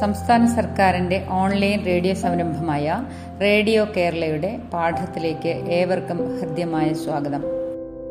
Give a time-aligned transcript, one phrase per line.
[0.00, 3.04] സംസ്ഥാന സർക്കാരിന്റെ online radio സംരംഭമായ
[3.42, 7.42] റേഡിയോ കേരളയുടെ പാഠത്തിലേക്ക് ഏവർക്കും ഹൃദ്യമായ സ്വാഗതം.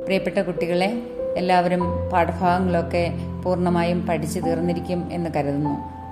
[0.04, 1.02] പ്രിയപ്പെട്ട കുട്ടികളെ
[1.38, 3.14] എല്ലാവരും പാഠഭാഗങ്ങളൊക്കെ
[3.44, 5.70] പൂർണമായും പഠിച്ചു തീർന്നിരിക്കും എന്ന് കരുതുന്നു.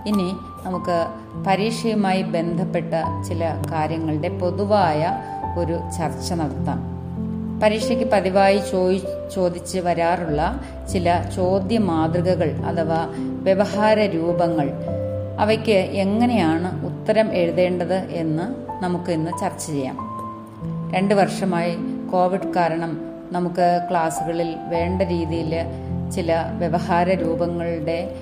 [0.08, 1.08] ഇനി നമുക്ക്
[1.48, 5.18] പരീക്ഷയുമായി ബന്ധപ്പെട്ട ചില കാര്യങ്ങളുടെ പൊതുവായ
[5.58, 6.94] ഒരു ചർച്ച നടത്താം.
[7.64, 9.02] പരീക്ഷയ്ക്ക് പതിവായി ചോയി
[9.36, 10.62] ചോദിച്ച് വരാറുള്ള
[10.94, 14.93] ചില ചോദ്യ മാതൃകകൾ അഥവാ വ്യവഹാര രൂപങ്ങൾ
[15.40, 18.44] അവയ്ക്ക് എങ്ങനെയാണ് ഉത്തരം എഴുതേണ്ടത് എന്ന്
[18.84, 19.98] നമുക്ക് ഇന്ന് ചർച്ച ചെയ്യാം.
[20.96, 21.76] രണ്ട് വർഷമായി
[22.12, 25.56] കോവിഡ് കാരണം നമുക്ക് ക്ലാസ്സുകളിൽ വേണ്ട രീതിയിൽ
[26.16, 28.16] ചില വ്യവഹാര രൂപങ്ങളുടെ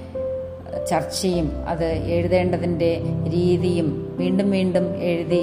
[0.90, 3.00] ചർച്ചയും അത് എഴുതേണ്ടതിന്റെ
[3.34, 5.42] രീതിയും വീണ്ടും വീണ്ടും എഴുതി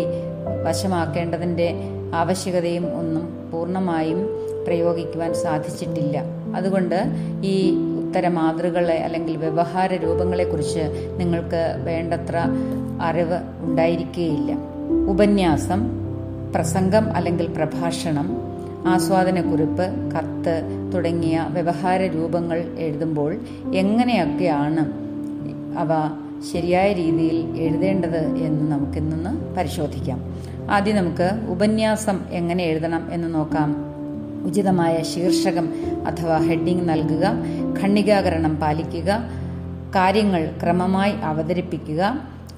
[0.66, 1.74] വശമാക്കേണ്ടതിന്റെ
[2.14, 4.28] ആവശ്യകതയും ഒന്നും പൂർണമായും
[4.66, 6.22] പ്രയോഗിക്കുവാൻ സാധിച്ചിട്ടില്ല.
[6.56, 7.04] അതുകൊണ്ട്
[7.42, 7.72] ഈ
[8.08, 12.36] ഉത്തര മാതൃകളെ അല്ലെങ്കിൽ വ്യവഹാര രൂപങ്ങളെക്കുറിച്ച് നിങ്ങൾക്ക് വേണ്ടത്ര
[13.00, 14.52] അറിവ് ഉണ്ടായിരിക്കുകയില്ല
[15.08, 15.80] ഉപന്യാസം
[16.54, 18.36] പ്രസംഗം അല്ലെങ്കിൽ പ്രഭാഷണം
[18.86, 20.54] ആസ്വാദനക്കുറിപ്പ് കത്ത്
[20.94, 23.36] തുടങ്ങിയ വ്യവഹാര രൂപങ്ങൾ എഴുതുമ്പോൾ
[23.74, 24.84] എങ്ങനെയൊക്കെയാണ്
[25.78, 25.88] അവ
[26.52, 30.18] ശരിയായ രീതിയിൽ എഴുതേണ്ടത് എന്ന് നമുക്കിന്നൊന്ന് പരിശോധിക്കാം.
[30.70, 33.87] ആദ്യം നമുക്ക് ഉപന്യാസം എങ്ങനെ എഴുതണം എന്ന് നോക്കാം.
[34.42, 35.66] ഉചിതമായ ശീർഷകം
[36.06, 37.24] അഥവാ ഹെഡിംഗ് നൽകുക
[37.80, 39.10] ഖണ്ഡികാകരണം പാലിക്കുക
[39.94, 42.02] കാര്യങ്ങൾ ക്രമമായി അവതരിപ്പിക്കുക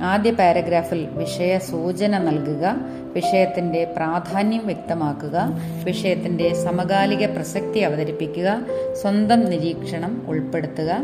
[0.02, 2.76] ആദ്യ പാരഗ്രാഫിൽ വിഷയ സൂചന നൽകുക
[3.14, 8.60] വിഷയത്തിന്റെ പ്രാധാന്യം വ്യക്തമാക്കുക വിഷയത്തിന്റെ സമകാലിക പ്രസക്തി അവതരിപ്പിക്കുക
[9.02, 10.98] സ്വന്തം നിരീക്ഷണം ഉൾപ്പെടുത്തുക.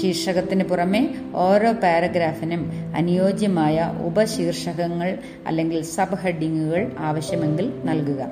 [0.00, 8.26] ശീർഷകത്തിന് പുറമെ ഓരോ പാരഗ്രാഫിനും അനുയോജ്യമായ ഉപശീർഷകങ്ങൾ അല്ലെങ്കിൽ സബ് ഹെഡിങ്ങുകൾ ആവശ്യമെങ്കിൽ നൽകുക.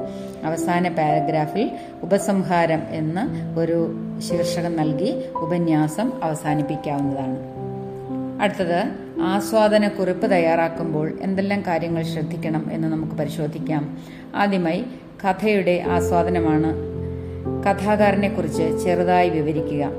[0.44, 1.70] അവസാന പാരഗ്രാഫിൽ
[2.02, 7.52] ഉപസംഹാരം എന്ന് ഒരു ശീർഷകം നൽകി ഉപന്യാസം അവസാനിപ്പിക്കാവുന്നതാണ്.
[8.42, 13.98] അടുത്തത് ആസ്വാദന കുറിപ്പ് തയ്യാറാക്കുമ്പോൾ എന്തെല്ലാം കാര്യങ്ങൾ ശ്രദ്ധിക്കണം എന്ന് നമുക്ക് പരിശോധിക്കാം.
[14.34, 14.84] ആദ്യമായി
[15.24, 16.92] കഥയുടെ ആസ്വാദനമാണ്.
[17.62, 19.90] കഥാകാരനെ കുറിച്ച് ചെറുതായി വിവരിക്കുക.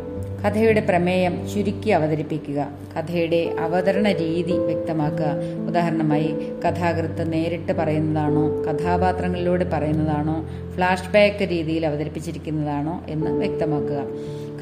[0.45, 2.67] കഥയുടെ പ്രമേയം ചുരുക്കി അവതരിപ്പിക്കുക.
[2.97, 5.25] കഥയുടെ അവതരണ രീതി വ്യക്തമാക്കുക.
[5.67, 6.35] ഉദാഹരണമായി
[6.65, 8.63] കഥാകൃത്ത് നേരിട്ട് പറയുന്നതാണോ?
[8.63, 10.49] കഥാപാത്രങ്ങളിലൂടെ പറയുന്നതാണോ?
[10.75, 14.03] ഫ്ലാഷ് ബാക്ക് രീതിയിൽ അവതരിപ്പിച്ചിരിക്കുന്നതാണോ എന്ന് വ്യക്തമാക്കുക.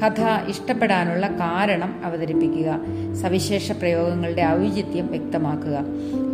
[0.02, 2.80] കഥ ഇഷ്ടപ്പെടാനുള്ള കാരണം അവതരിപ്പിക്കുക.
[3.14, 5.84] സവിശേഷ പ്രയോഗങ്ങളുടെ ഔചിത്യം വ്യക്തമാക്കുക.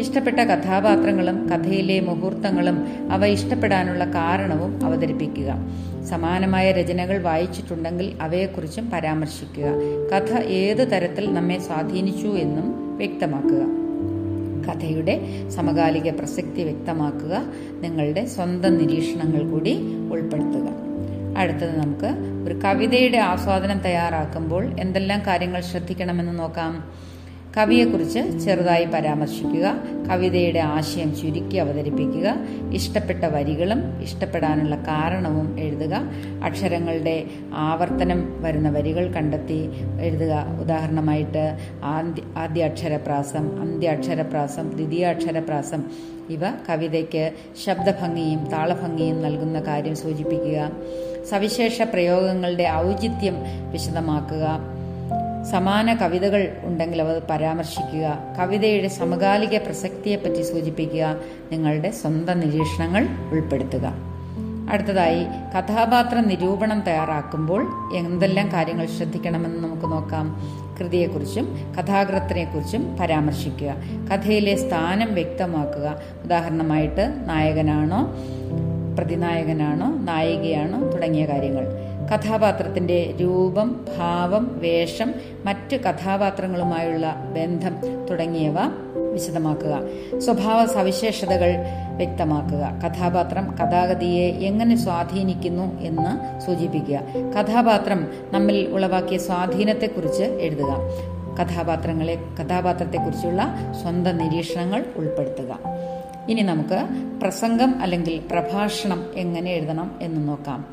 [0.00, 5.54] ഇഷ്ടപ്പെട്ട കഥാപാത്രങ്ങളും കഥയിലെ മുഹൂർത്തങ്ങളും അവ ഇഷ്ടപ്പെടാനുള്ള കാരണവും അവതരിപ്പിക്കുക.
[6.04, 9.64] സമാനമായ രചനകൾ വായിച്ചിട്ടുണ്ടെങ്കിൽ അവയെക്കുറിച്ചും പരാമർശിക്കുക.
[10.12, 13.78] കഥ ഏത് തരത്തിൽ നമ്മെ സ്വാധീനിച്ചു എന്നും വ്യക്തമാക്കുക.
[14.68, 17.42] കഥയുടെ സമകാലിക പ്രസക്തി വ്യക്തമാക്കുക.
[17.80, 19.78] നിങ്ങളുടെ സ്വന്തം നിരീക്ഷണങ്ങൾ കൂടി
[20.12, 20.87] ഉൾപ്പെടുത്തുക.
[21.38, 22.10] അടുത്തത് നമുക്ക്
[22.46, 27.08] ഒരു കവിതയുടെ ആസ്വാദനം തയ്യാറാക്കുമ്പോൾ എന്തെല്ലാം കാര്യങ്ങൾ ശ്രദ്ധിക്കണമെന്ന് നോക്കാം.
[27.56, 32.34] കവിയെക്കുറിച്ച് ചെറുതായി പരാമർശിക്കുക കവിതയുടെ ആശയം ചുരുക്കി അവതരിപ്പിക്കുക
[32.72, 35.94] ഇഷ്ടപ്പെട്ട വരികളും ഇഷ്ടപ്പെടാനുള്ള കാരണവും എഴുതുക
[36.44, 40.46] അക്ഷരങ്ങളുടെ ആവർത്തനം വരുന്ന വരികൾ കണ്ടെത്തി എഴുതുക.
[40.60, 45.84] ഉദാഹരണമായിട്ട് ആദ്യ ആദ്യ അക്ഷരപ്രാസം അന്ത്യാക്ഷരപ്രാസം ദ്വിതീയാക്ഷരപ്രാസം.
[46.30, 47.32] ഇവ കവിതയ്ക്ക്
[47.66, 50.70] ശബ്ദഭംഗിയും താളഭംഗിയും നൽകുന്ന കാര്യം സൂചിപ്പിക്കുക.
[51.30, 53.34] സവിശേഷ പ്രയോഗങ്ങളുടെ ഔചിത്യം
[53.72, 54.60] വിശദമാക്കുക.
[55.50, 58.18] സമാന കവിതകൾ ഉണ്ടെങ്കിൽ അവ പരാമർശിക്കുക.
[58.38, 61.16] കവിതയുടെ സമകാലിക പ്രസക്തിയെപ്പറ്റി സൂചിപ്പിക്കുക.
[61.52, 64.08] നിങ്ങളുടെ സ്വന്തം നിരീക്ഷണങ്ങൾ ഉൾപ്പെടുത്തുക.
[64.70, 67.66] അടുത്തതായി കഥാപാത്ര നിരൂപണം തയ്യാറാക്കുമ്പോൾ
[67.96, 70.36] എന്തെല്ലാം കാര്യങ്ങൾ ശ്രദ്ധിക്കണമെന്ന് നമുക്ക് നോക്കാം.
[70.80, 73.74] കൃതിയെക്കുറിച്ചും കഥാകൃത്തിനെക്കുറിച്ചും പരാമർശിക്കുക.
[74.12, 75.98] കഥയിലെ സ്ഥാനം വ്യക്തമാക്കുക.
[76.24, 78.14] ഉദാഹരണമായിട്ട് നായകനാണോ
[78.98, 81.66] പ്രതിനായകനാണോ നായികയാണ് തുടങ്ങിയ കാര്യങ്ങൾ.
[82.14, 85.14] കഥാപാത്രത്തിന്റെ രൂപം ഭാവം വേഷം
[85.46, 88.56] മറ്റ് കഥാപാത്രങ്ങളുമായുള്ള ബന്ധം തുടങ്ങിയവ
[89.12, 89.80] വിശദമാക്കുക.
[90.18, 91.54] സ്വഭാവ സവിശേഷതകൾ
[91.96, 92.80] വ്യക്തമാക്കുക.
[92.86, 97.00] കഥാപാത്രം കഥാഗതിയെ എങ്ങനെ സ്വാധീനിക്കുന്നു എന്ന് സൂചിപ്പിക്കുക.
[97.40, 100.74] കഥാപാത്രം നമ്മിൽ ഉളവാക്കിയ സ്വാധീനത്തെക്കുറിച്ച് എഴുതുക.
[101.42, 105.77] കഥാപാത്രങ്ങളെ കഥാപാത്രത്തെക്കുറിച്ചുള്ള സ്വന്തം നിരീക്ഷണങ്ങൾ ഉൾപ്പെടുത്തുക.
[106.28, 106.86] ഇനി നമുക്ക്
[107.22, 110.64] പ്രസംഗം അല്ലെങ്കിൽ പ്രഭാഷണം എങ്ങനെ എഴുതണം എന്ന് നോക്കാം.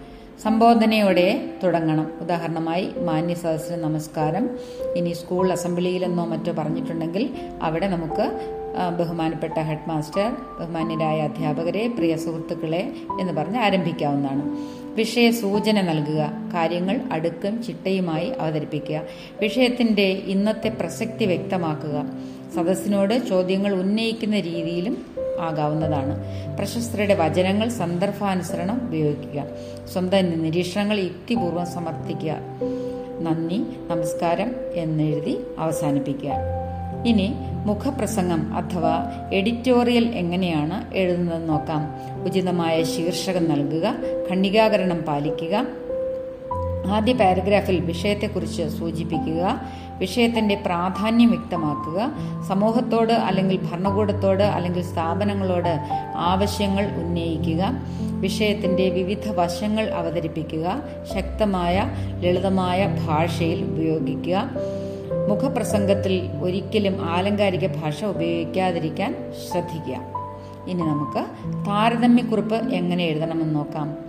[0.44, 2.12] സംബോധനയോടെ തുടങ്ങണം.
[2.22, 4.50] ഉദാഹരണമായി മാന്യ സദസ്സിന് നമസ്കാരം.
[4.96, 7.30] ഇനി സ്കൂൾ അസംബ്ലിയിലെന്നോ മറ്റോ പറഞ്ഞിട്ടുണ്ടെങ്കിൽ
[7.62, 8.52] അവിടെ നമുക്ക്
[9.00, 14.58] ബഹുമാനപ്പെട്ട ഹെഡ് മാസ്റ്റർ ബഹുമാന്യരായ അധ്യാപകരെ പ്രിയ സുഹൃത്തുക്കളെ എന്ന് പറഞ്ഞ് ആരംഭിക്കാവുന്നതാണ്.
[14.96, 19.02] വിഷയ സൂചന നൽകുക കാര്യങ്ങൾ അടുക്കും ചിട്ടയുമായി അവതരിപ്പിക്കുക.
[19.42, 22.06] വിഷയത്തിന്റെ ഇന്നത്തെ പ്രസക്തി വ്യക്തമാക്കുക.
[22.56, 26.24] സദസ്സിനോട് ചോദ്യങ്ങൾ ഉന്നയിക്കുന്ന രീതിയിലും ആകാവുന്നതാണ്.
[26.58, 29.44] പ്രശസ്തരുടെ വചനങ്ങൾ സന്ദർഭാനുസരണം ഉപയോഗിക്കുക.
[29.94, 32.36] സ്വന്തം നിരീക്ഷണങ്ങൾ യുക്തിപൂർവം സമർത്ഥിക്കുക
[33.20, 36.32] നന്ദി നമസ്കാരം എന്നെഴുതി അവസാനിപ്പിക്കുക.
[37.06, 37.34] ഇനി
[37.66, 41.96] മുഖപ്രസംഗം അഥവാ എഡിറ്റോറിയൽ എങ്ങനെയാണ് എഴുതുന്നത് നോക്കാം.
[42.26, 43.96] ഉചിതമായ ശീർഷകം നൽകുക
[44.32, 45.66] ഖണ്ഡികാകരണം പാലിക്കുക
[46.88, 49.62] ആദ്യ പാരഗ്രാഫിൽ വിഷയത്തെക്കുറിച്ച് സൂചിപ്പിക്കുക
[50.00, 52.12] വിഷയത്തിന്റെ പ്രാധാന്യം വ്യക്തമാക്കുക.
[52.48, 55.80] സമൂഹത്തോട് അല്ലെങ്കിൽ ഭരണകൂടത്തോട് അല്ലെങ്കിൽ സ്ഥാപനങ്ങളോട്
[56.16, 57.72] ആവശ്യങ്ങൾ ഉന്നയിക്കുക.
[58.02, 60.82] വിഷയത്തിന്റെ വിവിധ വശങ്ങൾ അവതരിപ്പിക്കുക.
[61.16, 61.90] ശക്തമായ
[62.20, 64.50] ലളിതമായ ഭാഷയിൽ ഉപയോഗിക്കുക.
[65.30, 69.16] മുഖപ്രസംഗത്തിൽ ഒരിക്കലും ആലങ്കാരിക ഭാഷ ഉപയോഗിക്കാതിരിക്കാൻ
[69.52, 69.96] ശ്രദ്ധിക്കുക.
[70.68, 71.26] ഇനി നമുക്ക്
[71.68, 74.05] താരതമ്യക്കുറിപ്പ് എങ്ങനെ എഴുതണമെന്ന് നോക്കാം.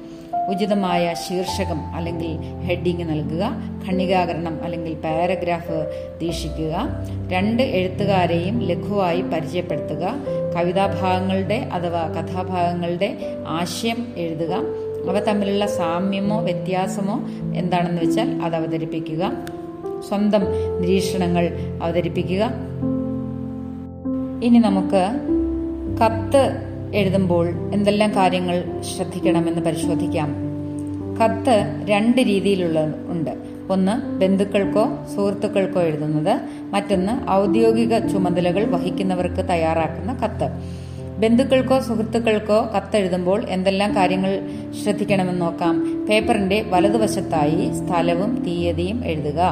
[0.48, 2.32] ഉചിതമായ ശീർഷകം അല്ലെങ്കിൽ
[2.66, 3.44] ഹെഡിങ് നൽകുക
[3.87, 5.78] ഖണ്ഡികാകരണം അല്ലെങ്കിൽ പാരഗ്രാഫ്
[6.20, 6.75] ദീക്ഷിക്കുക
[7.28, 10.04] രണ്ട് എഴുത്തുകാരെയും ലഘുവായി പരിചയപ്പെടുത്തുക
[10.56, 14.54] കവിതാഭാഗങ്ങളുടെ അഥവാ കഥാഭാഗങ്ങളുടെ ആശയം എഴുതുക
[15.08, 17.16] അവ തമ്മിലുള്ള സാമ്യമോ വ്യത്യാസമോ
[17.54, 19.32] എന്താണെന്ന് വെച്ചാൽ അത് അവതരിപ്പിക്കുക
[20.08, 20.42] സ്വന്തം
[20.81, 21.44] നിരീക്ഷണങ്ങൾ
[21.82, 22.42] അവതരിപ്പിക്കുക.
[24.44, 25.02] ഇനി നമുക്ക്
[26.02, 28.64] കത്ത് എഴുതുമ്പോൾ എന്തെല്ലാം കാര്യങ്ങൾ
[28.96, 30.34] ശ്രദ്ധിക്കണമെന്ന് പരിശോധിക്കാം.
[31.24, 33.30] കത്ത് രണ്ട് രീതിയിലുള്ള ഉണ്ട്.
[33.70, 36.40] ഒന്ന് ബന്ധുക്കൾക്കോ സുഹൃത്തുക്കൾക്കോ എഴുതുന്നത്.
[36.70, 40.76] മറ്റൊന്ന് ഔദ്യോഗിക ചുമതലകൾ വഹിക്കുന്നവർക്ക് തയ്യാറാക്കുന്ന കത്ത്.
[41.18, 44.48] ബന്ധുക്കൾക്കോ സുഹൃത്തുക്കൾക്കോ കത്തെഴുതുമ്പോൾ എന്തെല്ലാം കാര്യങ്ങൾ
[44.84, 46.06] ശ്രദ്ധിക്കണമെന്ന് നോക്കാം.
[46.06, 49.42] പേപ്പറിന്റെ വലതുവശത്തായി സ്ഥലവും തീയതിയും എഴുതുക.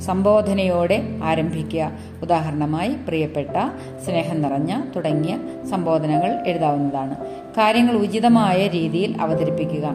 [0.00, 1.92] സംബോധനയോടെ ആരംഭിക്കുക.
[2.22, 3.70] ഉദാഹരണമായി പ്രിയപ്പെട്ട
[4.04, 5.38] സ്നേഹം നിറഞ്ഞ തുടങ്ങിയ
[5.70, 7.16] സംബോധനകൾ എഴുതാവുന്നതാണ്.
[7.58, 9.90] കാര്യങ്ങൾ ഉചിതമായ രീതിയിൽ അവതരിപ്പിക്കുക.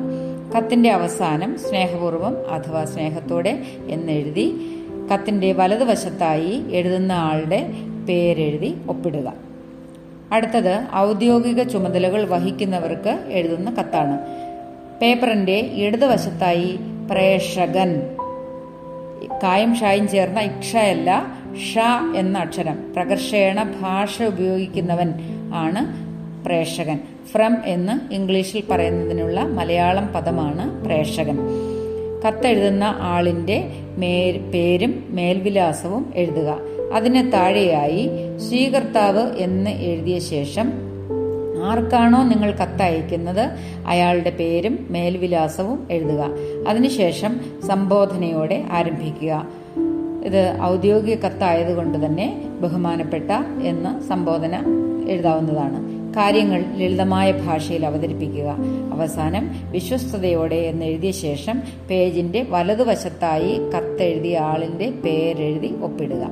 [0.57, 4.55] കത്തിന്റെ അവസാനം സ്നേഹപൂർവം അഥവാ സ്നേഹത്തോടെ എന്നെഴുതി
[5.13, 7.73] കത്തിന്റെ വലതുവശത്തായി എഴുതുന്ന ആളുടെ
[8.09, 9.33] പേരെഴുതി ഒപ്പിടുക.
[10.31, 14.19] അടുത്തത് ഔദ്യോഗിക ചുമതലകൾ വഹിക്കുന്നവർക്ക് എഴുതുന്ന കത്താണ്.
[15.01, 16.79] പേപ്പറിന്റെ ഇടതുവശത്തായി
[17.11, 18.14] പ്രേക്ഷകൻ
[19.43, 21.27] കായും ഷായും ചേർന്ന ഇക്ഷയല്ല
[21.73, 21.79] ഷ
[22.15, 22.93] എന്ന അക്ഷരം.
[22.95, 25.13] പ്രകർഷേണ ഭാഷ ഉപയോഗിക്കുന്നവൻ
[25.53, 26.05] ആണ്
[26.45, 26.99] പ്രേക്ഷകൻ.
[27.31, 31.37] ഫ്രം എന്ന് ഇംഗ്ലീഷിൽ പറയുന്നതിനുള്ള മലയാളം പദമാണ് പ്രേക്ഷകൻ.
[32.27, 36.57] കത്തെഴുതുന്ന ആളിന്റെ മേ- പേരും മേൽവിലാസവും എഴുതുക.
[36.93, 38.09] അതിന് താഴെയായി
[38.49, 40.73] സ്വീകർത്താവ് എന്ന് എഴുതിയ ശേഷം
[41.65, 43.49] ആർക്കാണോ നിങ്ങൾ കത്തയക്കുന്നത്
[43.87, 46.29] അയാളുടെ പേരും മേൽവിലാസവും എഴുതുക.
[46.67, 49.47] അതിനുശേഷം സംബോധനയോടെ ആരംഭിക്കുക.
[50.25, 53.31] ഇത് ഔദ്യോഗിക കത്തായതുകൊണ്ട് തന്നെ ബഹുമാനപ്പെട്ട
[53.63, 54.63] എന്ന സംബോധന
[55.09, 55.95] എഴുതാവുന്നതാണ്.
[56.17, 58.55] കാര്യങ്ങൾ ലളിതമായ ഭാഷയിൽ അവതരിപ്പിക്കുക.
[58.93, 66.27] അവസാനം വിശ്വസ്തയോടെ എന്ന് എഴുതിയ ശേഷം പേജിന്റെ വലതുവശത്തായി കത്തെഴുതിയ ആളിന്റെ പേരെഴുതി ഒപ്പിടുക.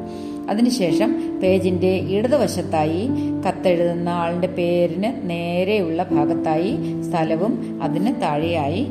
[0.49, 3.09] അതിനുശേഷം പേജിന്റെ ഇടതുവശത്തായി
[3.47, 8.87] കത്തെഴുതുന്ന ആളിന്റെ പേരിന് നേരെയുള്ള ഭാഗത്തായി സ്ഥലവും അതിന് താഴെയായി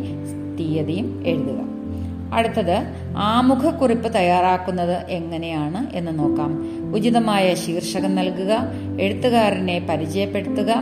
[0.60, 1.72] തീയതിയും എഴുതുക.
[2.34, 2.84] അടുത്തത്
[3.16, 6.64] ആമുഖക്കുറിപ്പ് തയ്യാറാക്കുന്നത് എങ്ങനെയാണ് എന്ന് നോക്കാം.
[6.94, 8.68] ഉചിതമായ ശീർഷകം നൽകുക
[9.00, 10.74] എഴുത്തുകാരനെ പരിചയപ്പെടുത്തുക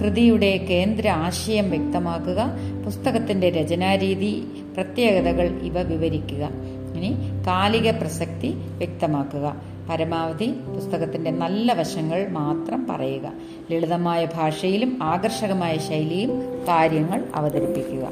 [0.00, 2.50] കൃതിയുടെ കേന്ദ്ര ആശയം വ്യക്തമാക്കുക
[2.84, 4.42] പുസ്തകത്തിന്റെ രചനാരീതി
[4.74, 6.48] പ്രത്യേകതകൾ ഇവ വിവരിക്കുക.
[6.96, 7.14] ഇനി
[7.46, 9.75] കാലിക പ്രസക്തി വ്യക്തമാക്കുക.
[9.90, 13.32] പരമാവധി പുസ്തകത്തിന്റെ നല്ല വശങ്ങൾ മാത്രം പറയുക.
[13.70, 16.30] ലളിതമായ ഭാഷയിലും ആകർഷകമായ ശൈലിയും
[16.68, 18.08] കാര്യങ്ങൾ അവതരിപ്പിക്കുക.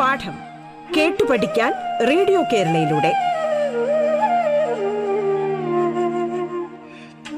[0.00, 0.34] പാഠം
[0.96, 1.72] കേട്ടു പഠിക്കാൻ
[2.08, 3.12] റേഡിയോ കേരളയിലൂടെ.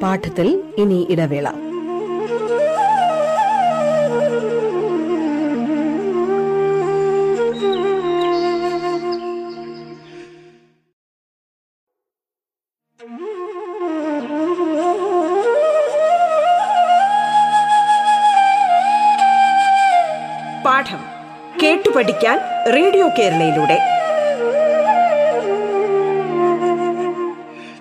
[0.03, 1.72] പാഠത്തിൽ ഇനി ഇടവേള.
[23.19, 23.78] കേരളയിലൂടെ.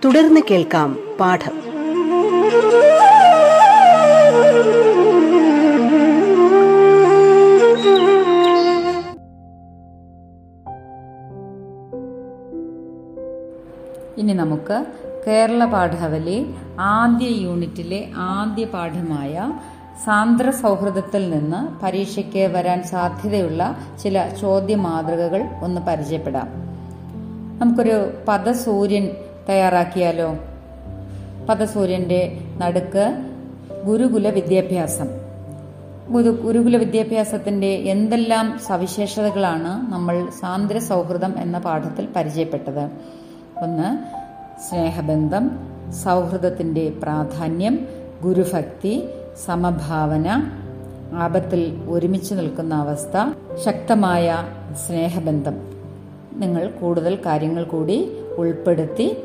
[0.05, 1.71] തുടർന്ന് കേൾക്കാം പാഠം.
[14.17, 14.85] ഇനി നമുക്ക്
[15.27, 19.51] കേരള പാഠാവലി ആദ്യ യൂണിറ്റിലെ ആദ്യ പാഠമായ
[20.05, 26.49] സാന്ദ്ര സൗഹൃദത്തിൽ നിന്ന് പരീക്ഷയ്ക്ക് വരാൻ സാധ്യതയുള്ള ചില ചോദ്യ മാതൃകകൾ ഒന്ന് പരിചയപ്പെടാം.
[27.59, 29.09] നമുക്കൊരു പദസൂര്യൻ
[29.49, 30.35] തയ്യാറാക്കിയാലോ?
[31.49, 33.25] പദസൂര്യന്റെ നടുക്ക്
[33.85, 35.07] ഗുരുകുല വിദ്യാഭ്യാസം.
[36.09, 42.89] ഗുരു ഗുരുകുല വിദ്യാഭ്യാസത്തിന്റെ എന്തെല്ലാം സവിശേഷതകളാണ് നമ്മൾ സാന്ദ്ര സൗഹൃദം എന്ന പാഠത്തിൽ പരിചയപ്പെട്ടത്?
[43.57, 43.97] ഒന്ന്
[44.69, 45.51] സ്നേഹബന്ധം
[46.03, 47.87] സൗഹൃദത്തിന്റെ പ്രാധാന്യം
[48.23, 49.09] ഗുരുഭക്തി
[49.45, 50.51] സമഭാവന
[51.13, 53.31] ആപത്തിൽ ഒരുമിച്ച് നിൽക്കുന്ന അവസ്ഥ
[53.65, 54.37] ശക്തമായ
[54.87, 55.53] സ്നേഹബന്ധം.
[56.33, 59.17] നിങ്ങൾ കൂടുതൽ കാര്യങ്ങൾ കൂടി ഉൾപ്പെടുത്തി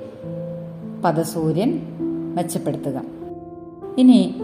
[1.04, 1.80] പദസൂര്യൻ
[2.34, 3.00] മെച്ചപ്പെടുത്തുക.
[3.98, 4.34] ഇനി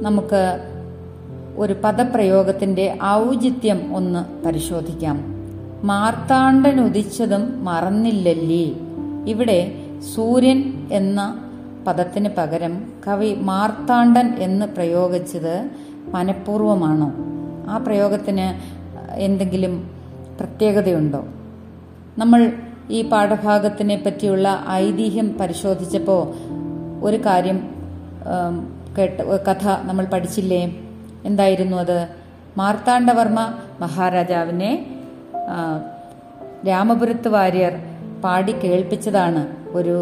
[0.00, 0.58] നമുക്ക്
[1.56, 5.24] ഒരു പദപ്രയോഗത്തിന്റെ ഔചിത്യം ഒന്ന് പരിശോധിക്കാം.
[5.82, 8.72] മാർത്താണ്ഡൻ ഉദിച്ചതും മറന്നില്ലല്ലേ.
[9.26, 9.72] ഇവിടെ
[10.14, 11.44] സൂര്യൻ എന്ന
[11.86, 12.74] പദത്തിന് പകരം
[13.06, 15.54] കവി മാർത്താണ്ഡൻ എന്ന് പ്രയോഗിച്ചത്
[16.14, 17.08] മനഃപൂർവമാണോ
[17.70, 18.46] ആ പ്രയോഗത്തിന്
[19.20, 19.74] എന്തെങ്കിലും
[20.40, 21.20] പ്രത്യേകതയുണ്ടോ?
[22.18, 22.40] നമ്മൾ
[22.90, 26.22] ഈ പാഠഭാഗത്തിനെ പറ്റിയുള്ള ഐതിഹ്യം പരിശോധിച്ചപ്പോൾ
[27.04, 27.58] ഒരു കാര്യം
[28.98, 30.62] കേട്ട കഥ നമ്മൾ പഠിച്ചില്ലേ?
[31.24, 31.98] എന്തായിരുന്നു അത്?
[32.56, 33.40] മാർത്താണ്ഡവർമ്മ
[33.80, 34.72] മഹാരാജാവിനെ
[36.68, 37.74] രാമപുരത്ത് വാര്യർ
[38.24, 39.94] പാടി കേൾപ്പിച്ചതാണ് ഒരു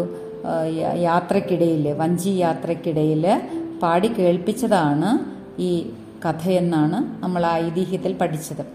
[0.95, 3.41] യാത്രക്കിടയിൽ വഞ്ചി യാത്രക്കിടയിൽ
[3.83, 5.19] പാടി കേൾപ്പിച്ചതാണ്
[5.61, 5.93] ഈ
[6.25, 8.65] കഥയെന്നാണ് നമ്മൾ ആ ഐതിഹ്യത്തിൽ പഠിച്ചത്.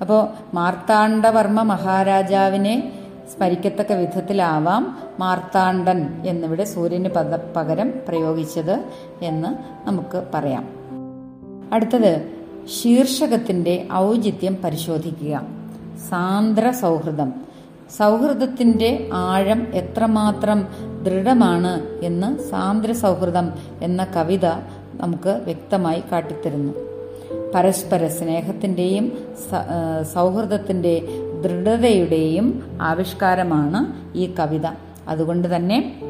[0.00, 2.92] അപ്പോൾ മാർത്താണ്ഡവർമ്മ മഹാരാജാവിനെ
[3.36, 8.84] സ്മരിക്കത്തക്ക വിധത്തിലാവാം മാർത്താണ്ഡൻ എന്നിവിടെ സൂര്യന് പദ പകരം പ്രയോഗിച്ചത്
[9.22, 9.48] എന്ന്
[9.88, 10.68] നമുക്ക് പറയാം.
[11.72, 12.34] അടുത്തത്
[12.82, 15.42] ശീർഷകത്തിന്റെ ഔചിത്യം പരിശോധിക്കുക.
[16.08, 17.32] സാന്ദ്ര സൗഹൃദം
[17.90, 20.66] സൗഹൃദത്തിന്റെ ആഴം എത്രമാത്രം
[21.04, 24.46] ദൃഢമാണ് എന്ന് സാന്ദ്ര സൗഹൃദം എന്ന കവിത
[24.94, 26.72] നമുക്ക് വ്യക്തമായി കാട്ടിത്തരുന്നു.
[27.54, 29.18] പരസ്പര സ്നേഹത്തിന്റെയും
[30.14, 31.02] സൗഹൃദത്തിന്റെ
[31.44, 33.80] ദൃഢതയുടെയും ആവിഷ്കാരമാണ്
[34.16, 34.66] ഈ കവിത.
[35.08, 36.00] അതുകൊണ്ട് തന്നെ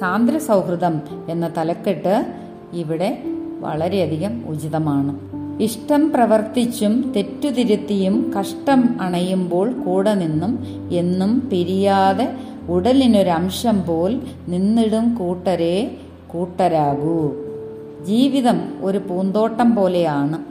[0.00, 2.34] സാന്ദ്ര സൗഹൃദം എന്ന തലക്കെട്ട്
[2.72, 3.22] ഇവിടെ
[3.60, 5.33] വളരെയധികം ഉചിതമാണ്.
[5.60, 10.58] ഇഷ്ടം പ്രവർത്തിച്ചും തെറ്റുതിരുത്തിയും കഷ്ടം അണയുമ്പോൾ കൂടെ നിന്നും
[10.92, 12.34] എന്നും പിരിയാതെ
[12.68, 15.96] ഉടലിനൊരംശം പോൽ നിന്നിടും കൂട്ടരെ
[16.26, 17.32] കൂട്ടരാകൂ.
[18.04, 20.44] ജീവിതം ഒരു പൂന്തോട്ടം പോലെയാണ്.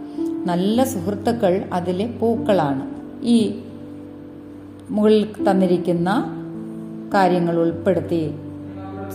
[0.47, 2.89] നല്ല സുഹൃത്തുക്കൾ അതിലെ പൂക്കളാണ്.
[3.25, 3.59] ഈ
[4.89, 6.25] മുകളിൽ തന്നിരിക്കുന്ന
[7.13, 8.31] കാര്യങ്ങൾ ഉൾപ്പെടുത്തി.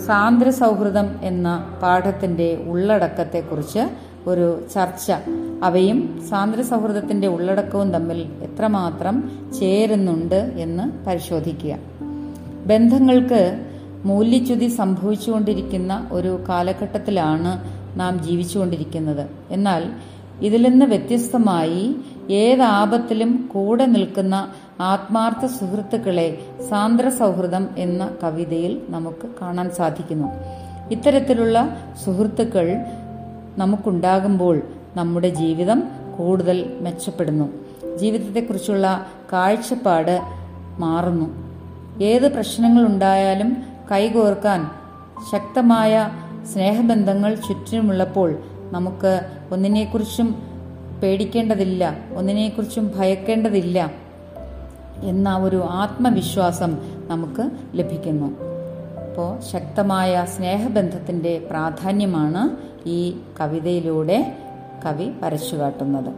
[0.06, 5.12] സാന്ദ്ര സൗഹൃദം എന്ന പാഠത്തിന്റെ ഉള്ളടക്കത്തെക്കുറിച്ച് ഒരു ചർച്ച.
[5.62, 11.76] അവയും സാന്ദ്ര സൗഹൃദത്തിന്റെ ഉള്ളടക്കവും തമ്മിൽ എത്രമാത്രം ചേരുന്നുണ്ട് എന്ന് പരിശോധിക്കുക.
[12.66, 13.66] ബന്ധങ്ങൾക്ക്
[14.04, 17.52] മൂല്യച്യുതി സംഭവിച്ചുകൊണ്ടിരിക്കുന്ന ഒരു കാലഘട്ടത്തിലാണ്
[18.00, 19.26] നാം ജീവിച്ചുകൊണ്ടിരിക്കുന്നത്.
[19.50, 19.84] എന്നാൽ
[20.40, 21.96] ഇതിൽ നിന്ന് വ്യത്യസ്തമായി
[22.30, 24.48] ഏതാപത്തിലും കൂടെ നിൽക്കുന്ന
[24.80, 30.28] ആത്മാർത്ഥ സുഹൃത്തുക്കളെ സാന്ദ്ര സൗഹൃദം എന്ന കവിതയിൽ നമുക്ക് കാണാൻ സാധിക്കുന്നു.
[30.90, 32.66] ഇത്തരത്തിലുള്ള സുഹൃത്തുക്കൾ
[33.58, 34.62] നമുക്കുണ്ടാകുമ്പോൾ
[34.96, 35.82] നമ്മുടെ ജീവിതം
[36.18, 37.52] കൂടുതൽ മെച്ചപ്പെടുന്നു.
[37.96, 40.20] ജീവിതത്തെക്കുറിച്ചുള്ള കാഴ്ചപ്പാട്
[40.78, 41.26] മാറുന്നു.
[42.02, 43.56] ഏത് പ്രശ്നങ്ങളുണ്ടായാലും
[43.92, 44.70] കൈകോർക്കാൻ
[45.32, 46.10] ശക്തമായ
[46.52, 48.34] സ്നേഹബന്ധങ്ങൾ ചുറ്റിനുമുള്ളപ്പോൾ
[48.70, 50.42] നമുക്ക് ഒന്നിനെക്കുറിച്ചും
[51.02, 53.92] പേടിക്കേണ്ടതില്ല ഒന്നിനെക്കുറിച്ചും ഭയക്കേണ്ടതില്ല
[55.02, 58.57] എന്ന ഒരു ആത്മവിശ്വാസം നമുക്ക് ലഭിക്കുന്നു.
[59.18, 62.56] അപ്പോൾ ശക്തമായ സ്നേഹബന്ധത്തിന്റെ പ്രാധാന്യമാണ്
[62.88, 64.36] ഈ കവിതയിലൂടെ
[64.84, 66.10] കവി വരച്ചുകാട്ടുന്നത്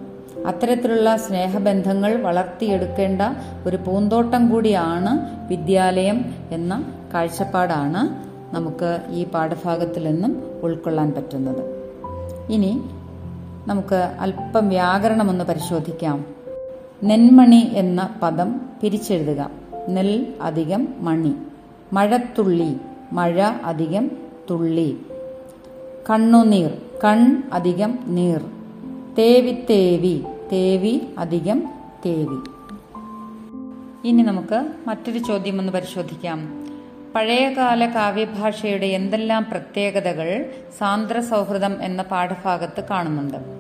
[0.46, 3.22] അത്തരത്തിലുള്ള സ്നേഹബന്ധങ്ങൾ വളർത്തിയെടുക്കേണ്ട
[3.66, 11.88] ഒരു പൂന്തോട്ടം കൂടിയാണ് വിദ്യാലയം എന്ന കാഴ്ചപ്പാടാണ് നമുക്ക് ഈ പാഠഭാഗത്തിൽ നിന്നും ഉൾക്കൊള്ളാൻ പറ്റുന്നത്.
[12.50, 12.80] ഇനി
[13.66, 16.24] നമുക്ക് അല്പം വ്യാകരണം ഒന്ന് പരിശോധിക്കാം.
[17.02, 19.50] നെന്മണി എന്ന പദം പിരിച്ചെഴുതുക.
[19.88, 21.34] നെൽ അധികം മണി.
[21.92, 22.76] മഴത്തുള്ളി.
[23.12, 24.10] മഴ അധികം
[24.50, 24.96] തുള്ളി.
[26.10, 26.70] കണ്ണുനീർ
[27.04, 28.40] കൺ അധികം നീർ.
[29.18, 31.62] തേവി തേവി തേവി അധികം
[32.06, 32.36] തേവി.
[34.08, 36.64] ഇനി നമുക്ക് മറ്റൊരു ചോദ്യം ഒന്ന് പരിശോധിക്കാം.
[37.14, 43.59] പഴയകാല കാവ്യഭാഷയുടെ എന്തെല്ലാം പ്രത്യേകതകൾ സാന്ദ്ര സൗഹൃദം എന്ന പാഠഭാഗത്ത് കാണുന്നുണ്ട്?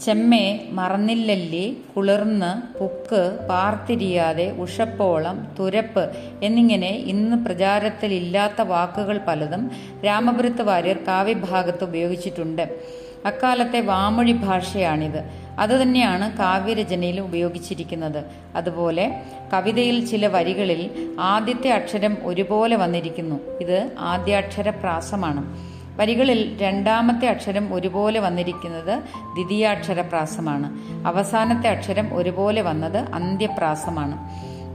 [0.00, 1.76] ചെമ്മേ മറന്നില്ലല്ലി?
[1.96, 6.10] കുളിർന്ന് പുക്ക് പാർത്തിരിയാതെ ഉഷപ്പോളം തുരപ്പ്
[6.42, 9.70] എന്നിങ്ങനെ ഇന്ന് പ്രചാരത്തിലില്ലാത്ത വാക്കുകൾ പലതും
[10.04, 12.78] രാമപുരത്ത് വാര്യർ കാവ്യഭാഗത്ത് ഉപയോഗിച്ചിട്ടുണ്ട്.
[13.26, 15.30] അക്കാലത്തെ വാമൊഴി ഭാഷയാണിത്.
[15.58, 18.24] അതുതന്നെയാണ് കാവ്യരചനയിൽ ഉപയോഗിച്ചിരിക്കുന്നത്.
[18.54, 19.22] അതുപോലെ
[19.52, 23.40] കവിതയിൽ ചില വരികളിൽ ആദ്യത്തെ അക്ഷരം ഒരുപോലെ വന്നിരിക്കുന്നു.
[23.60, 29.02] ഇത് ആദ്യാക്ഷര പ്രാസമാണ് വരികളിൽ രണ്ടാമത്തെ അക്ഷരം ഒരുപോലെ വന്നിരിക്കുന്നത്
[29.34, 34.18] ദ്വിതീയാക്ഷര പ്രാസമാണ് അവസാനത്തെ അക്ഷരം ഒരുപോലെ വന്നത് അന്ത്യപ്രാസമാണ്.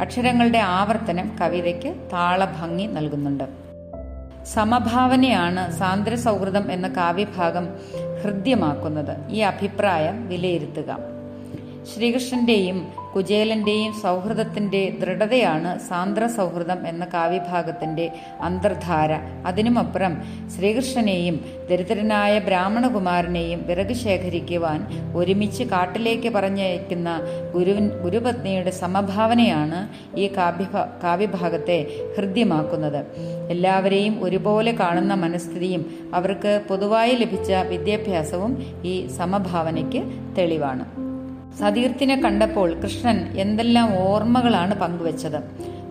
[0.02, 3.44] അക്ഷരങ്ങളുടെ ആവർത്തനം കവിതയ്ക്ക് താളഭംഗി നൽകുന്നുണ്ട്.
[4.44, 7.68] സമഭാവനയാണ് സാന്ദ്ര സൗഹൃദം എന്ന കാവ്യഭാഗം
[8.24, 9.30] ഹൃദ്യമാക്കുന്നത്.
[9.30, 11.19] ഈ അഭിപ്രായം വിലയിരുത്തുക.
[11.86, 19.12] ശ്രീകൃഷ്ണന്റെയും കുചേലന്റെയും സൗഹൃദത്തിന്റെ ദൃഢതയാണ് സാന്ദ്ര സൗഹൃദം എന്ന കാവ്യഭാഗത്തിന്റെ അന്തർധാര.
[19.46, 27.22] അതിനുമപ്പുറം ശ്രീകൃഷ്ണനെയും ദരിദ്രനായ ബ്രാഹ്മണകുമാരനെയും വിറക് ശേഖരിക്കുവാൻ ഒരുമിച്ച് കാട്ടിലേക്ക് പറഞ്ഞയക്കുന്ന
[27.54, 29.88] ഗുരുവിൻ ഗുരുപത്നിയുടെ സമഭാവനയാണ്
[30.20, 30.68] ഈ കാവ്യ
[31.04, 33.06] കാവ്യഭാഗത്തെ ഹൃദ്യമാക്കുന്നത്.
[33.50, 40.04] എല്ലാവരെയും ഒരുപോലെ കാണുന്ന മനസ്ഥിതിയും അവർക്ക് പൊതുവായി ലഭിച്ച വിദ്യാഭ്യാസവും ഈ സമഭാവനയ്ക്ക്
[40.38, 41.09] തെളിവാണ്.
[41.60, 45.40] സതീർത്ഥിനെ കണ്ടപ്പോൾ കൃഷ്ണൻ എന്തെല്ലാം ഓർമ്മകളാണ് പങ്കുവച്ചത്.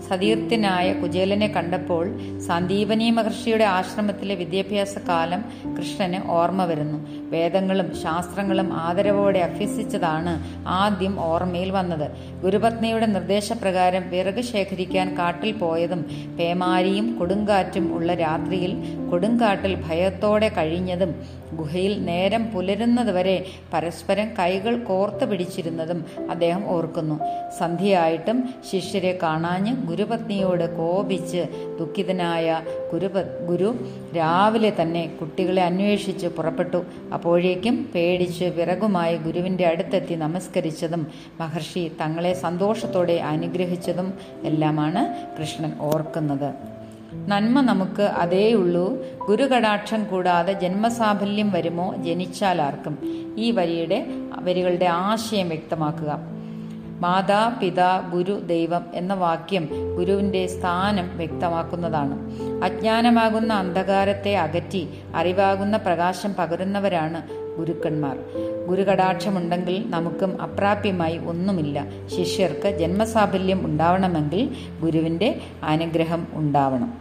[0.09, 2.05] സതീർത്ഥനായ കുചേലനെ കണ്ടപ്പോൾ
[2.39, 5.45] സന്ദീപനി മഹർഷിയുടെ ആശ്രമത്തിലെ വിദ്യാഭ്യാസ കാലം
[5.79, 6.99] കൃഷ്ണന് ഓർമ്മ വരുന്നു.
[7.31, 10.35] വേദങ്ങളും ശാസ്ത്രങ്ങളും ആദരവോടെ അഭ്യസിച്ചതാണ്
[10.69, 12.07] ആദ്യം ഓർമ്മയിൽ വന്നത്.
[12.43, 16.03] ഗുരുപത്നിയുടെ നിർദ്ദേശപ്രകാരം വിറക് ശേഖരിക്കാൻ കാട്ടിൽ പോയതും
[16.39, 18.75] പേമാരിയും കൊടുങ്കാറ്റും ഉള്ള രാത്രിയിൽ
[19.11, 21.15] കൊടുങ്കാട്ടിൽ ഭയത്തോടെ കഴിഞ്ഞതും
[21.57, 27.19] ഗുഹയിൽ നേരം പുലരുന്നതുവരെ പരസ്പരം കൈകൾ കോർത്തു പിടിച്ചിരുന്നതും അദ്ദേഹം ഓർക്കുന്നു.
[27.59, 32.63] സന്ധ്യയായിട്ടും ശിഷ്യരെ കാണാഞ്ഞ് ഗുരുപത്നിയോട് കോപിച്ച് ദുഃഖിതനായ
[32.93, 33.71] ഗുരുപ ഗുരു
[34.17, 36.85] രാവിലെ തന്നെ കുട്ടികളെ അന്വേഷിച്ച് പുറപ്പെട്ടു.
[37.13, 41.07] അപ്പോഴേക്കും പേടിച്ച് വിറകുമായി ഗുരുവിന്റെ അടുത്തെത്തി നമസ്കരിച്ചതും
[41.41, 44.15] മഹർഷി തങ്ങളെ സന്തോഷത്തോടെ അനുഗ്രഹിച്ചതും
[44.45, 45.03] എല്ലാമാണ്
[45.39, 46.78] കൃഷ്ണൻ ഓർക്കുന്നത്.
[47.13, 52.99] നന്മ നമുക്ക് അതേയുള്ളൂ ഗുരുകടാക്ഷം കൂടാതെ ജന്മസാഫല്യം വരുമോ ജനിച്ചാൽ ആർക്കും?
[53.39, 54.07] ഈ വരിയുടെ
[54.39, 56.19] വരികളുടെ ആശയം വ്യക്തമാക്കുക.
[57.01, 62.33] മാതാ പിതാ ഗുരു ദൈവം എന്ന വാക്യം ഗുരുവിന്റെ സ്ഥാനം വ്യക്തമാക്കുന്നതാണ്.
[62.65, 68.19] അജ്ഞാനമാകുന്ന അന്ധകാരത്തെ അകറ്റി അറിവാകുന്ന പ്രകാശം പകരുന്നവരാണ് ഗുരുക്കന്മാർ.
[68.69, 71.87] ഗുരുകടാക്ഷമുണ്ടെങ്കിൽ നമുക്കും അപ്രാപ്യമായി ഒന്നുമില്ല.
[72.07, 74.51] ശിഷ്യർക്ക് ജന്മസാഫല്യം ഉണ്ടാവണമെങ്കിൽ
[74.81, 76.95] ഗുരുവിന്റെ അനുഗ്രഹം ഉണ്ടാവണം.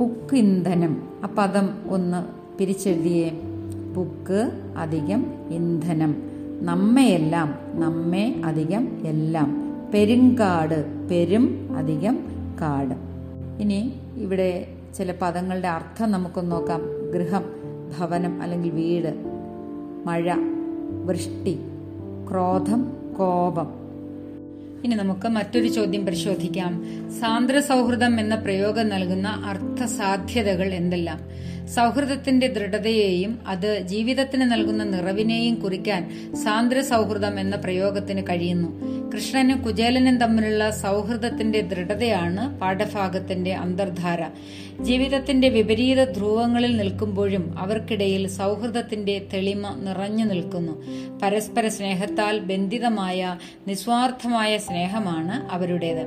[0.00, 2.24] പുക്ക് ഇന്ധനം ആ പദം ഒന്ന്
[2.58, 3.30] പിരിച്ചെഴുതിയേ.
[3.96, 6.22] പുക്ക് അധികം ഇന്ധനം.
[6.60, 9.68] നമ്മയെല്ലാം നമ്മെ അധികം എല്ലാം.
[9.94, 12.18] പെരുങ്കാട് പെരും അധികം
[12.60, 12.94] കാട്.
[13.62, 16.82] ഇനി ഇവിടെ ചില പദങ്ങളുടെ അർത്ഥം നമുക്കൊന്ന് നോക്കാം.
[17.14, 17.44] ഗൃഹം
[17.98, 19.27] ഭവനം അല്ലെങ്കിൽ വീട്.
[20.06, 20.32] മഴ
[21.04, 21.58] വൃഷ്ടി
[22.30, 23.66] ക്രോധം കോപം.
[24.84, 26.84] ഇനി നമുക്ക് മറ്റൊരു ചോദ്യം പരിശോധിക്കാം.
[27.20, 31.20] സാന്ദ്ര സൗഹൃദം എന്ന പ്രയോഗം നൽകുന്ന അർത്ഥ സാധ്യതകൾ എന്തെല്ലാം?
[31.68, 38.97] സൗഹൃദത്തിന്റെ ദൃഢതയെയും അത് ജീവിതത്തിന് നൽകുന്ന നിറവിനെയും കുറിക്കാൻ സാന്ദ്ര സൗഹൃദം എന്ന പ്രയോഗത്തിന് കഴിയുന്നു.
[39.14, 44.18] കൃഷ്ണനും കുചേലനും തമ്മിലുള്ള സൗഹൃദത്തിന്റെ ദൃഢതയാണ് പാഠഭാഗത്തിന്റെ അന്തർധാര.
[44.80, 50.72] ജീവിതത്തിന്റെ വിപരീത ധ്രുവങ്ങളിൽ നിൽക്കുമ്പോഴും അവർക്കിടയിൽ സൗഹൃദത്തിന്റെ തെളിമ നിറഞ്ഞു നിൽക്കുന്നു.
[51.22, 56.04] പരസ്പര സ്നേഹത്താൽ ബന്ധിതമായ നിസ്വാർത്ഥമായ സ്നേഹമാണ് അവരുടേത്.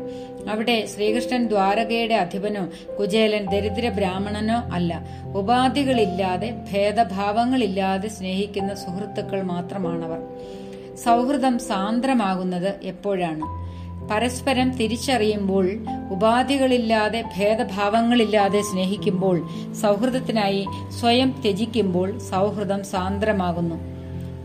[0.49, 2.67] അവിടെ ശ്രീകൃഷ്ണൻ ദ്വാരകയുടെ അധിപനോ
[2.99, 5.05] കുചേലൻ ദരിദ്ര ബ്രാഹ്മണനോ അല്ല.
[5.35, 10.19] ഉപാധികളില്ലാതെ ഭേദഭാവങ്ങളില്ലാതെ സ്നേഹിക്കുന്ന സുഹൃത്തുക്കൾ മാത്രമാണവർ.
[10.95, 13.61] സൗഹൃദം സാന്ദ്രമാകുന്നത് എപ്പോഴാണ്?
[14.11, 15.69] പരസ്പരം തിരിച്ചറിയുമ്പോൾ
[16.11, 19.47] ഉപാധികളില്ലാതെ ഭേദഭാവങ്ങളില്ലാതെ സ്നേഹിക്കുമ്പോൾ
[19.81, 20.67] സൗഹൃദത്തിനായി
[20.99, 23.90] സ്വയം ത്യജിക്കുമ്പോൾ സൗഹൃദം സാന്ദ്രമാകുന്നു.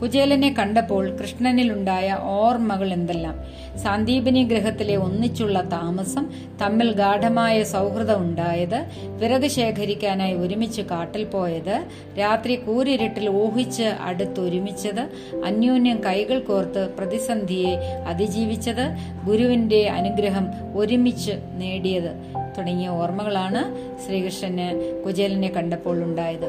[0.01, 3.37] കുചേലനെ കണ്ടപ്പോൾ കൃഷ്ണനിലുണ്ടായ ഓർമ്മകൾ എന്തെല്ലാം?
[3.83, 6.25] സാന്ദീപനി ഗ്രഹത്തിലെ ഒന്നിച്ചുള്ള താമസം
[6.63, 8.79] തമ്മിൽ ഗാഠമായ സൗഹൃദം ഉണ്ടായത്
[9.17, 11.87] വിറക് ശേഖരിക്കാനായി ഒരുമിച്ച് കാട്ടിൽ പോയത്
[12.19, 15.03] രാത്രി കൂരിരുട്ടിൽ ഊഹിച്ച് അടുത്തൊരുമിച്ചത്
[15.45, 17.75] അന്യോന്യം കൈകൾ കോർത്ത് പ്രതിസന്ധിയെ
[18.07, 18.85] അതിജീവിച്ചത്
[19.25, 22.11] ഗുരുവിന്റെ അനുഗ്രഹം ഒരുമിച്ച് നേടിയത്
[22.59, 23.63] തുടങ്ങിയ ഓർമ്മകളാണ്
[24.05, 24.69] ശ്രീകൃഷ്ണന്
[25.05, 26.49] കുചേലനെ കണ്ടപ്പോൾ ഉണ്ടായത്.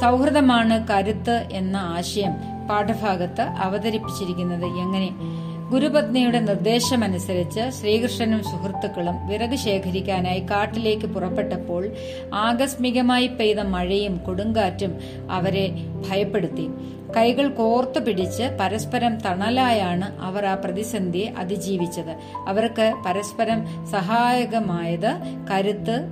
[0.00, 5.10] സൗഹൃദമാണ് കരുത്ത് എന്ന ആശയം പാഠഭാഗത്ത് അവതരിപ്പിച്ചിരിക്കുന്നത് എങ്ങനെ?
[5.70, 11.88] ഗുരുപത്നിയുടെ നിർദ്ദേശമനുസരിച്ച് ശ്രീകൃഷ്ണനും സുഹൃത്തുക്കളും വിറക് ശേഖരിക്കാനായി കാട്ടിലേക്ക് പുറപ്പെട്ടപ്പോൾ
[12.34, 15.00] ആകസ്മികമായി പെയ്ത മഴയും കൊടുങ്കാറ്റും
[15.30, 15.70] അവരെ
[16.10, 16.68] ഭയപ്പെടുത്തി.
[17.16, 22.16] കൈകൾ കോർത്തു പിടിച്ച് പരസ്പരം തണലായാണ് അവർ ആ പ്രതിസന്ധിയെ അതിജീവിച്ചത്.
[22.48, 25.18] അവർക്ക് പരസ്പരം സഹായകമായത്
[25.50, 26.06] കരുത്ത്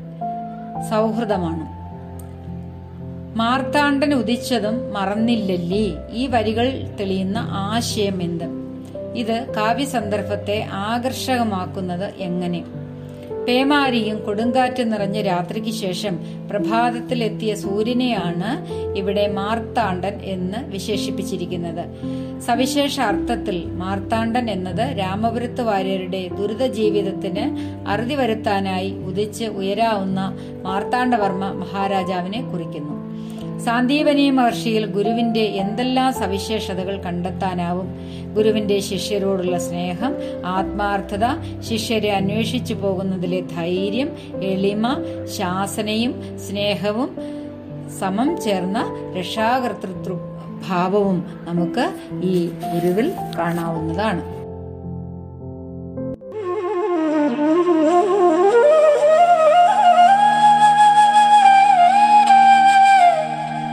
[0.90, 1.83] സൗഹൃദമാണ്.
[3.34, 5.92] മാർത്താണ്ഡൻ ഉദിച്ചതും മറന്നില്ലല്ലേ?
[6.12, 8.44] ഈ വരികൾ തെളിയുന്ന ആശയം എന്ത്?
[9.14, 12.64] ഇത് കാവ്യസന്ദർഭത്തെ ആകർഷകമാക്കുന്നത് എങ്ങനെ?
[13.48, 16.18] പേമാരിയും കൊടുങ്കാറ്റും നിറഞ്ഞ രാത്രിക്ക് ശേഷം
[16.50, 18.66] പ്രഭാതത്തിലെത്തിയ സൂര്യനെയാണ്
[18.98, 21.84] ഇവിടെ മാർത്താണ്ഡൻ എന്ന് വിശേഷിപ്പിച്ചിരിക്കുന്നത്.
[22.40, 27.56] സവിശേഷ അർത്ഥത്തിൽ മാർത്താണ്ഡൻ എന്നത് രാമപുരത്ത് വാര്യരുടെ ദുരിത ജീവിതത്തിന്
[27.88, 32.93] അറുതി വരുത്താനായി ഉദിച്ച് ഉയരാവുന്ന മാർത്താണ്ഡവർമ്മ മഹാരാജാവിനെ കുറിക്കുന്നു.
[33.64, 37.88] സാന്ദീപനി മഹർഷിയിൽ ഗുരുവിന്റെ എന്തെല്ലാം സവിശേഷതകൾ കണ്ടെത്താനാവും?
[38.34, 40.12] ഗുരുവിന്റെ ശിഷ്യരോടുള്ള സ്നേഹം
[40.44, 41.24] ആത്മാർത്ഥത
[41.60, 44.10] ശിഷ്യരെ അന്വേഷിച്ചു പോകുന്നതിലെ ധൈര്യം
[44.42, 44.86] എളിമ
[45.38, 47.10] ശാസനയും സ്നേഹവും
[48.00, 48.78] സമം ചേർന്ന
[49.18, 50.14] രക്ഷാകർത്തൃ
[50.68, 51.84] ഭാവവും നമുക്ക്
[52.24, 54.33] ഈ ഗുരുവിൽ കാണാവുന്നതാണ്.